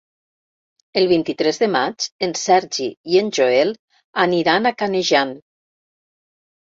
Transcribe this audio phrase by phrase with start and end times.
[1.01, 3.75] El vint-i-tres de maig en Sergi i en Joel
[4.25, 5.39] aniran a Canejan.